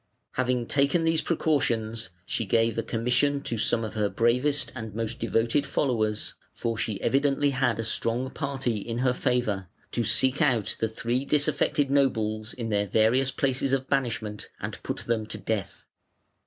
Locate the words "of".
3.85-3.93, 13.73-13.87